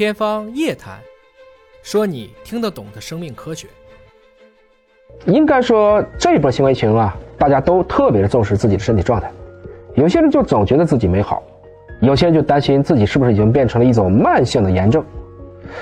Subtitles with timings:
[0.00, 0.98] 天方夜谭，
[1.82, 3.68] 说你听得懂的生命科学。
[5.26, 9.30] 应该说这波新冠疫情啊，大家都特别的重视自己的身体状态。
[9.96, 11.42] 有些人就总觉得自己没好，
[12.00, 15.04] 有些人就担心自己是不是已经变成了一种慢性的炎症。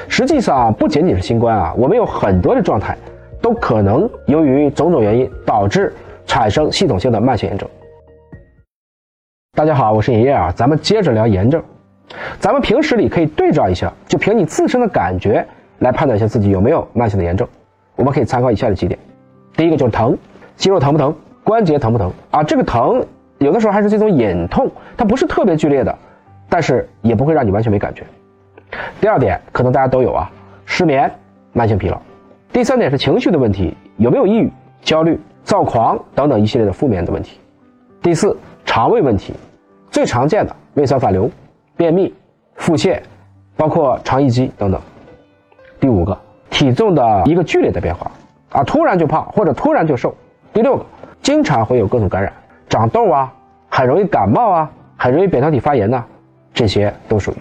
[0.08, 2.98] 实际上不仅仅是新冠啊，我们有很多的状态
[3.40, 5.94] 都可能由于种种原因导致
[6.26, 7.70] 产生系统性的慢性炎症。
[9.52, 11.62] 大家好，我是爷爷啊，咱们接着聊炎症。
[12.38, 15.46] 咱们平时里可以对照一下，就凭你自身的感觉
[15.80, 17.46] 来判断一下自己有没有慢性的炎症。
[17.96, 18.98] 我们可以参考以下的几点：
[19.56, 20.16] 第一个就是疼，
[20.56, 21.14] 肌肉疼不疼，
[21.44, 22.42] 关节疼不疼啊？
[22.42, 23.04] 这个疼
[23.38, 25.96] 有的时候还是这种隐痛，它不是特别剧烈的，
[26.48, 28.04] 但是也不会让你完全没感觉。
[29.00, 30.30] 第二点，可能大家都有啊，
[30.64, 31.10] 失眠、
[31.52, 32.00] 慢性疲劳。
[32.52, 37.38] 第三点是情绪的问题，有没有抑郁、焦虑、躁狂等等一系列的负面的问题。
[38.00, 39.34] 第四，肠胃问题，
[39.90, 41.30] 最常见的胃酸反流。
[41.78, 42.12] 便秘、
[42.56, 43.00] 腹泻，
[43.56, 44.80] 包括肠易激等等。
[45.78, 46.18] 第五个，
[46.50, 48.10] 体重的一个剧烈的变化
[48.50, 50.12] 啊，突然就胖或者突然就瘦。
[50.52, 50.84] 第六个，
[51.22, 52.32] 经常会有各种感染，
[52.68, 53.32] 长痘啊，
[53.68, 56.04] 很容易感冒啊，很容易扁桃体发炎呐，
[56.52, 57.36] 这些都属于。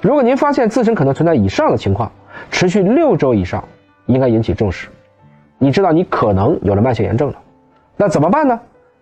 [0.00, 2.10] 如果您发现自身可能存在以上的情况，
[2.50, 3.62] 持续六周以上，
[4.06, 4.88] 应该引起重视。
[5.58, 7.36] 你知道你可能有了慢性炎症了，
[7.98, 8.58] 那怎么办呢？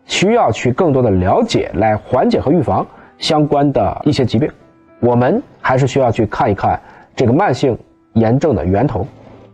[0.06, 2.84] 需要去更多的了解来缓解和预防
[3.18, 4.50] 相关的一些疾病。
[5.02, 6.78] 我们还是需要去看一看
[7.16, 7.76] 这个慢性
[8.12, 9.04] 炎症的源头。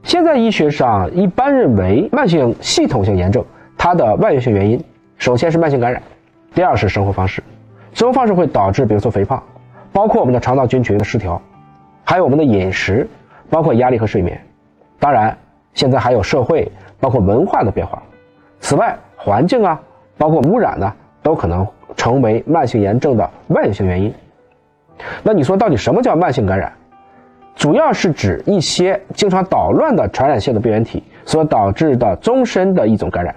[0.02, 3.42] 现在医学上一般认为，慢性系统性炎症
[3.78, 4.78] 它的外源性原因，
[5.16, 6.02] 首先是慢性感染，
[6.54, 7.42] 第二是生活方式。
[7.94, 9.42] 生活方式会导致，比如说肥胖，
[9.90, 11.40] 包括我们的肠道菌群的失调，
[12.04, 13.08] 还有我们的饮食，
[13.48, 14.38] 包括压力和睡眠。
[14.98, 15.34] 当然，
[15.72, 18.02] 现在还有社会，包括文化的变化。
[18.60, 19.80] 此外，环境啊，
[20.18, 24.12] 包括污染呢，都可能成为慢性炎症的外源性原因。
[25.22, 26.72] 那你说到底什么叫慢性感染？
[27.54, 33.34] 主要是指一些经常捣乱的传染性的病原体所导致的终身的一种感染。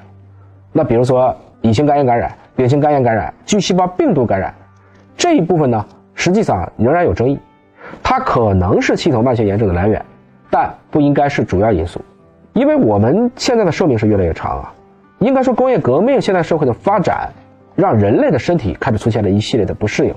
[0.71, 4.53] 那比如说乙型肝炎感染、丙型肝炎感染、巨细胞病毒感染
[5.17, 5.83] 这一部分呢，
[6.13, 7.39] 实际上仍然有争议。
[8.03, 10.05] 它可能是系统慢性炎症的来源，
[10.51, 12.00] 但不应该是主要因素。
[12.53, 14.73] 因为我们现在的寿命是越来越长啊，
[15.17, 17.27] 应该说工业革命、现代社会的发展，
[17.75, 20.13] 让人类的身体开始出现了一系列的不适应。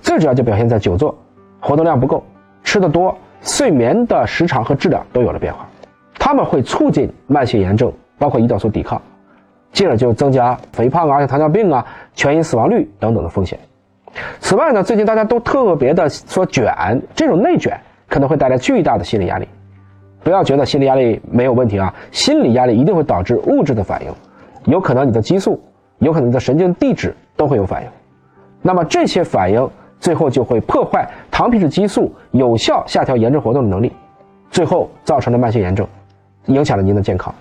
[0.00, 1.16] 最主要就表现在久坐、
[1.60, 2.22] 活动量不够、
[2.62, 5.66] 吃的多、睡眠的时长和质量都有了变化，
[6.18, 9.00] 它们会促进慢性炎症，包括胰岛素抵抗，
[9.72, 13.58] 进而就增加肥胖啊、糖尿病啊、全因死亡率等等的风险。
[14.40, 19.48] 此外呢，最近大家都特别的说卷，这种内卷可能会带来巨大的心理压力。
[20.22, 24.12] 不要觉得心理压力没有问题啊，心理压力一定会导致物质的反应，
[24.64, 25.62] 有可能你的激素，
[25.98, 27.88] 有可能你的神经递质都会有反应。
[28.62, 33.92] 那么这些反应最后就会破坏糖皮质激素有效下调炎症活动的能力，
[34.50, 35.86] 最后造成了慢性炎症，
[36.46, 37.34] 影响了您的健康。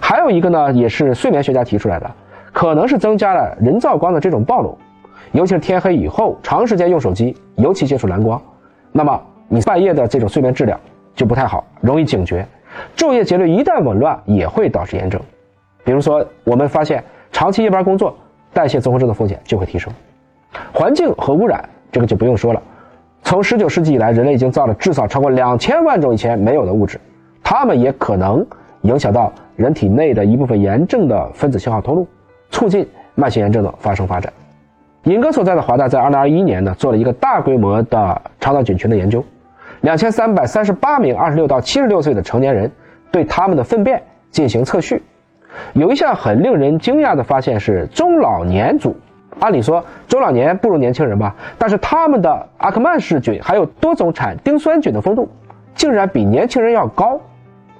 [0.00, 2.10] 还有一个呢，也是睡眠学家提出来的，
[2.52, 4.76] 可能是增加了人造光的这种暴露，
[5.32, 8.40] 尤其是天黑以后长时间用手机，尤其接触蓝光，
[8.90, 10.78] 那么你半夜的这种睡眠质量
[11.14, 12.44] 就不太好，容易警觉，
[12.96, 15.20] 昼夜节律一旦紊乱也会导致炎症。
[15.84, 18.16] 比如说我们发现长期夜班工作，
[18.52, 19.92] 代谢综合症的风险就会提升。
[20.72, 22.62] 环境和污染，这个就不用说了。
[23.22, 26.98] 从十九世纪以来，人类已经造了至少超过两千万种以前没有的物质，
[27.42, 28.44] 它们也可能
[28.82, 32.06] 影响到人体内的一部分炎症的分子信号通路，
[32.50, 34.32] 促进慢性炎症的发生发展。
[35.04, 39.24] 尹哥所在的华大在二零二一年呢，做了一个大规模的肠道菌群的研究，
[39.82, 42.70] 两千三百三十八名二十六到七十六岁的成年人，
[43.10, 45.02] 对他们的粪便进行测序，
[45.74, 48.96] 有一项很令人惊讶的发现是中老年组。
[49.38, 55.28] 按理说中老年不如年轻人吧，但是他们的阿克曼氏菌还有多种产丁酸菌的丰度，
[55.74, 57.18] 竟然比年轻人要高，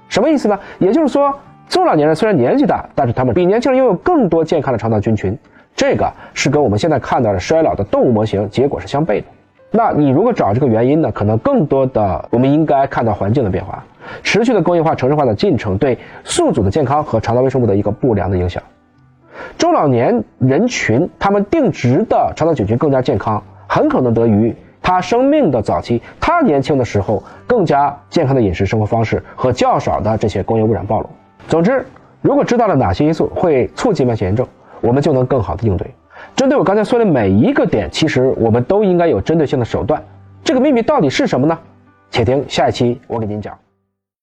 [0.09, 0.59] 什么意思呢？
[0.79, 1.35] 也就是说，
[1.69, 5.37] 中老年人虽然年纪大，但是他们比年轻人拥有更多健康的肠道菌群，
[5.75, 9.25] 这个是跟我们现在看到的衰老的动物模型结果是相悖的。
[9.73, 11.13] 那你如果找这个原因呢？
[11.13, 13.85] 可能更多的我们应该看到环境的变化，
[14.23, 18.61] 持续的工业化、城市化的进程对宿主的健康和肠道微生物的一个不良的影响。
[19.59, 31.09] 中老年人群，他们定植的肠道菌群更加健康，很可能得益于他生命的早期，他年轻的时候更加健康的饮食生活方式和较少的这些工业污染暴露。
[31.47, 31.85] 总之，
[32.23, 34.47] 如果知道了哪些因素会促进慢性炎症，
[34.81, 35.87] 我们就能更好的应对。
[36.35, 40.03] 针对我刚才说的每一个点，其实我们都应该有针对性的手段。
[40.43, 41.59] 这个秘密到底是什么呢？
[42.11, 43.57] 且听下一期我给您讲。